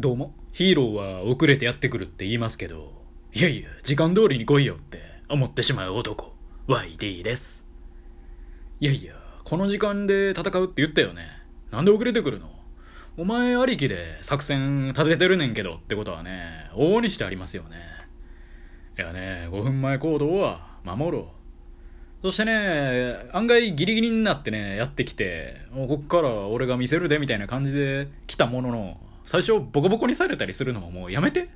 [0.00, 2.92] どうも、ヒーローは遅れてやってくるって言いますけど、
[3.34, 6.36] いやいや、時間通りに来いよって思ってしまう男、
[6.68, 7.66] YD です。
[8.78, 11.22] いやいや、この時間で戦うって言ったよね。
[11.72, 12.48] なんで遅れてくるの？
[13.16, 17.76] お前ありきで作戦立ててるねんけどってことはね、往々にしてありますよね。
[18.96, 21.32] いやね、5分前行動は守ろ
[22.22, 22.28] う。
[22.28, 31.50] そしてね、案外ギリギリになってね、やってきて、もうこっから俺が見せるでみたいな感じで来たものの、最初ボコボコにされたりするのももうやめて。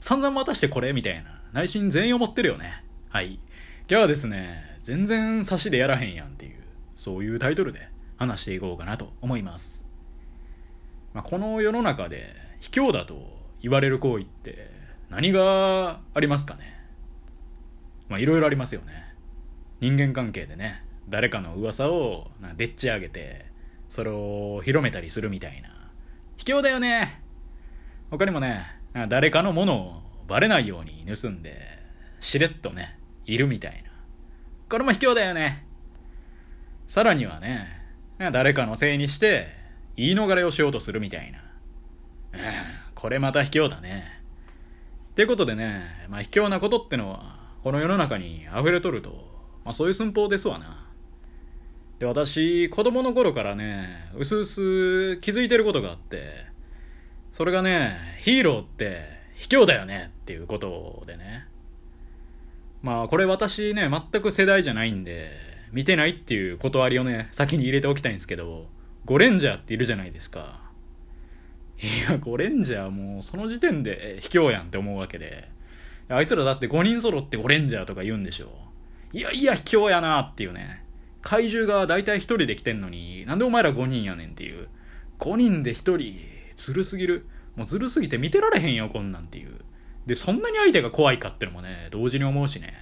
[0.00, 1.42] 散々渡してこれみたいな。
[1.52, 2.82] 内心全員思ってるよね。
[3.10, 3.34] はい。
[3.34, 3.40] 今
[3.86, 6.54] 日はですね、全然差しでやらへんやんっていう、
[6.94, 9.84] そういうタイトルで話していこうかなと思います。
[11.12, 13.20] まあ、この世の中で卑怯だと
[13.60, 14.70] 言われる行為って
[15.10, 16.80] 何がありますかね
[18.08, 19.14] まあいろいろありますよね。
[19.82, 23.44] 人間関係でね、誰かの噂をなでっち上げて、
[23.90, 25.77] それを広めたりするみたいな。
[26.38, 27.22] 卑怯だよね
[28.10, 28.64] 他にもね、
[29.08, 31.60] 誰かのものをバレないように盗んで、
[32.20, 33.90] しれっとね、いるみたいな。
[34.70, 35.66] これも卑怯だよね
[36.86, 37.66] さらにはね、
[38.32, 39.46] 誰かのせいにして、
[39.96, 41.38] 言い逃れをしようとするみたいな。
[42.94, 44.22] これまた卑怯だね。
[45.10, 49.10] ってことでね、まあ卑怯なことってのは、この世の中に溢れとると、
[49.64, 50.87] まあそういう寸法ですわな。
[51.98, 56.46] で、私、子供の頃からね、うすうす気づいてることがあって、
[57.32, 59.02] それがね、ヒーローって
[59.34, 61.46] 卑怯だよねっていうことでね。
[62.82, 65.30] まあこれ私ね、全く世代じゃないんで、
[65.72, 68.66] 見てないっていう断りをね、先に入れておきたいんですけど、
[69.04, 70.60] ゴレンジャーっているじゃないですか。
[71.80, 75.48] いや、ゴレンジャーもうその時点で卑怯やんって思うわけで。
[76.08, 78.50] あいつらだって5人揃ってゴレンジャーとか言うんでしょ。
[79.12, 80.84] いやいや、卑怯やなっていうね。
[81.28, 84.68] 怪獣が大体1人で来てんのに、なんでお前ら5人やねんっていう。
[85.18, 86.16] 5人で1人、
[86.56, 87.26] ずるすぎる。
[87.54, 89.60] もうずるすぎて見てられへんよ、こんなんっていう。
[90.06, 92.72] で、そんなに相手が怖いかってのもね、同時に思うしね。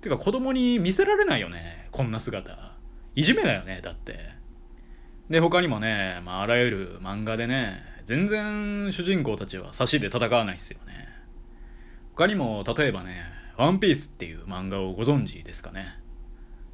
[0.00, 2.78] てか子供に見せられないよね、こんな姿。
[3.14, 4.30] いじめだよね、だって。
[5.28, 11.08] で、他にもね、まあ、あらゆる漫画でね、全然主人公たちは差しで戦わないっすよね。
[12.14, 13.22] 他にも、例えばね、
[13.58, 16.00] ワンピースっていう漫画をご存知ですかね。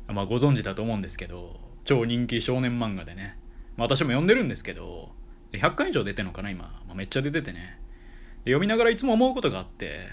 [0.09, 3.39] まあ、ご存知だと思うんですけど、超人気少年漫画でね。
[3.77, 5.11] まあ、私も読んでるんですけど、
[5.53, 6.83] 100巻以上出てんのかな、今。
[6.87, 7.79] まあ、めっちゃ出ててね。
[8.45, 10.09] で読みながらいつも思うことがあって、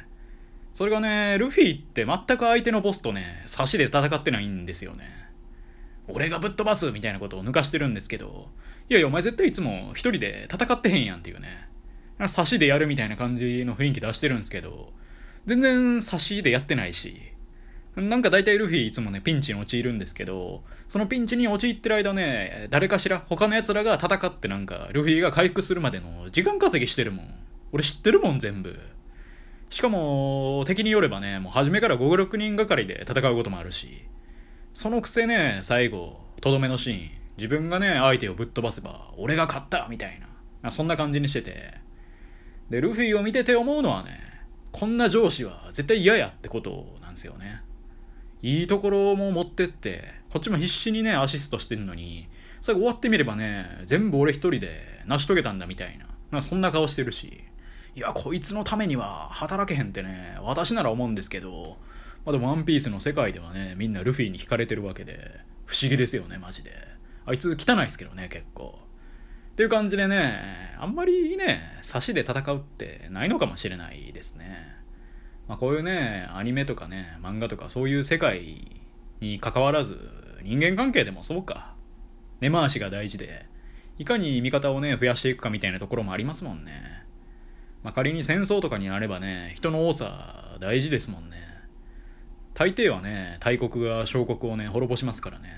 [0.73, 5.05] それがね、ルフィって全く相手のボスとね、差しで戦ってないんですよね。
[6.07, 8.50] 俺がぶっ飛ばすみたいなことを抜かしてるんですけど、
[8.89, 11.69] いやいや、お前絶対いつも一人で戦ってへんやんっていうね。
[12.28, 14.94] 差しでやるみたいな感じの雰囲気出してるんですけど、
[15.45, 17.34] 全然差しでやってないし、
[17.95, 27.35] なんか大体ルフィいつもね、ピンチに陥るんですけど、そのピンチに陥ってる間ね、誰かしら、他の奴らが戦ってなんか、ルフィが回復するまでの時間稼ぎしてるもん。
[27.72, 28.78] 俺知ってるもん、全部。
[29.69, 34.03] しかも、敵によればね、もう初めから5、6人がかりで戦うこともあるし、
[34.73, 40.19] そのくせね、最後、とどめのシーン、自分がね、相手をぶっ飛ばせば、俺が勝ったみたい
[40.61, 40.72] な。
[40.72, 41.73] そんな感じにしてて。
[42.69, 44.19] で、ルフィを見てて思うのはね、
[44.72, 47.61] こんな上司は絶対嫌やってことなんですよね。
[48.41, 52.28] いいところも持ってって、こっちも必死にね、アシストしてるのに、
[52.62, 56.06] 最後終わってみればね、全部俺一人で成し遂げたんだみたいな。
[56.31, 57.44] なんかそんな顔してるし、
[57.96, 61.78] いや、こいつのためには働けへんってね、私なら思うんですけど、
[62.25, 66.72] まあ、でもワンピースの世界ではね、みんなルフィに惹かれてるわけで、不思議ですよね、マジで。
[67.25, 68.79] あいつ汚いですけどね、結構。
[69.53, 74.74] っていう感じでね、あんまりね、差しで戦うってないのかもしれないですね。
[75.47, 78.79] まあ、こういうね、アニメとかね、漫画とかそういう世界
[79.19, 80.00] に関わらず、
[80.44, 81.73] 人間関係でもそうか。
[82.41, 83.45] 根回しが大事で、
[83.97, 87.05] いかに味方をね、増やしていくかみたいなところもありますもんね。
[87.84, 91.38] まあ、仮に戦争とかになればね、人の多さ大事ですもんね。
[92.53, 95.53] 大抵はね、大国が小国をね、滅ぼしますからね。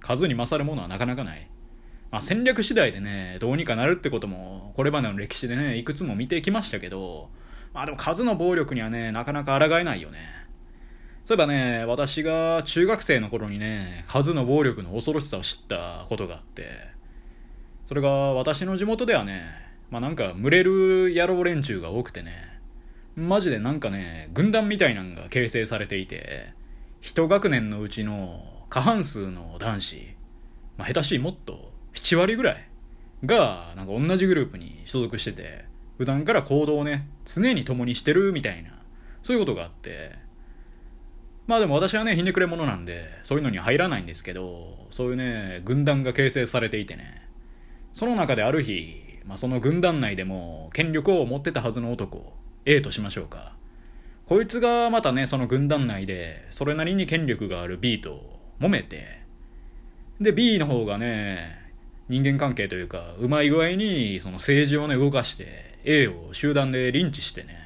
[0.00, 1.48] 数に勝るものはなかなかない。
[2.10, 7.30] まあ、戦略次第でね、どうにかなるってことも、これまでの歴史でね、いくつも見てきましたけど、
[7.72, 10.18] まあでも数の暴力にはね、なかなか抗えないよね。
[11.24, 16.68] そういえばね、私が中学生の頃にね、数の暴力の恐ろしさを知ったことがあって、
[17.86, 19.44] それが私の地元ではね、
[19.90, 22.32] まあなんか群れる野郎連中が多くてね、
[23.14, 26.52] マジでなんかね、軍団みたいなんが形成されていて、
[27.00, 30.16] 一学年のうちの過半数の男子、
[30.76, 32.68] まあ下手しいもっと7割ぐらい
[33.24, 35.69] が、なんか同じグループに所属してて、
[36.00, 38.70] 普段から行動をね、常に共にしてるみたいな、
[39.22, 40.12] そういうことがあって、
[41.46, 47.28] まあでも私はね、ひねくれ者なんで、そういうのに入らないんですけど、そういうね、軍団が形成されていてね、
[47.92, 52.32] その中である日、まあ、その軍団内でも権力を持ってたはずの男
[52.64, 53.52] A としましょうか。
[54.24, 59.20] こいつがまたねその軍団内でそれなりに権力がある B と揉めて
[60.20, 61.72] で B の方がね
[62.08, 67.58] 人間関係というかうまい具合にその政治をね動かして A を集団でリンチしてね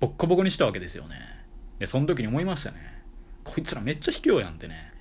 [0.00, 1.16] ボッコボコにしたわけですよね。
[1.78, 3.02] でその時に思いましたね。
[3.44, 4.92] こいつらめっちゃ卑怯やんってね。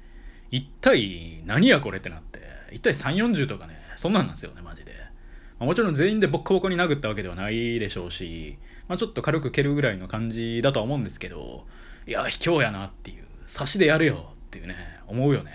[0.52, 2.42] 一体何やこれってなって。
[2.72, 4.94] 一体3 4 0とかねそんなんなんですよねマジで、
[5.60, 11.66] まあ、もちろん全員でボッコボコに殴ったわけではないでしょうし、まあ、ちょっと軽く蹴るぐらいの感じだとは思うんですけど
[12.08, 13.24] いや卑怯やなっていう。
[13.46, 14.76] 差しでやるよっていうね
[15.08, 15.52] 思うよね。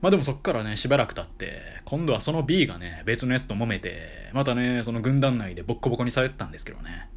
[0.00, 7.08] まあでもそっからね、しばらく経って、今度はその B がね、別のやつと揉めて、またね、その軍団内でボッコボコにされてたんですけどね。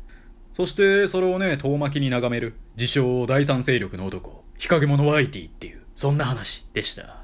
[0.53, 7.21] そして、それをね、遠巻きに眺める、自称第三勢力の男、日陰者ワイティっていう、そんな話でした。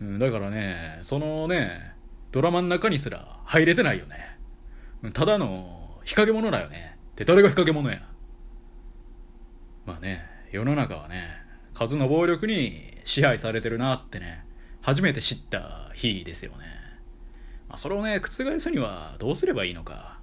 [0.00, 1.94] うん、だからね、そのね、
[2.32, 4.38] ドラマの中にすら入れてないよね。
[5.12, 6.96] ただの日陰者だよね。
[7.12, 8.02] って誰が日陰者や。
[9.86, 11.22] まあね、世の中はね、
[11.74, 14.44] 数の暴力に支配されてるなってね、
[14.84, 16.58] 初めて知った日ですよね。
[17.70, 20.18] まあ、それをね、覆すにはどうすればいいのか。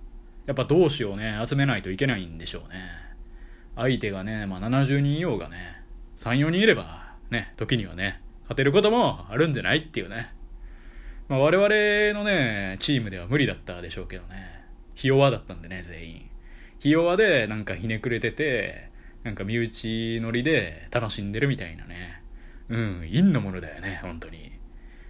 [0.45, 2.83] やっぱ同志をね、集めないといけないんでしょうね。
[3.75, 5.81] 相手がね、まあ、70人いようがね、
[6.17, 10.31] 3、4人いれば、ね、時にはね、勝てることもあるんじゃないっていうね。
[11.27, 14.63] まあ、我々のね、チームでは無理だったでしょうけどね。
[14.93, 16.29] ひ弱だったんでね、全員。
[16.77, 18.91] ひ弱でなんかひねくれてて、
[19.23, 22.20] なんか身内乗りで楽しんでるみたいなね。
[22.71, 24.51] うん、陰のものだよね、本当に。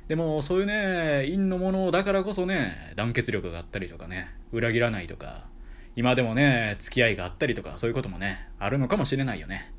[0.07, 5.45] でもそういうね、陰のものだからこそね、団結力があったりとかね、裏切らないとか、
[5.95, 9.71] 今でもね、付き合いがあったりとか、そういうこともね、あるのかもしれないよね。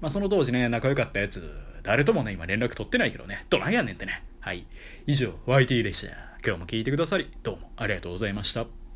[0.00, 4.22] まあその当時ね、仲良かったやつ、誰ともね、今連絡取ってないけどね、どないやねんってね。
[4.38, 4.64] はい。
[5.06, 6.14] 以上、YT でした。
[6.46, 8.87] 今日も聞いてくださり、どうもありがとうございました。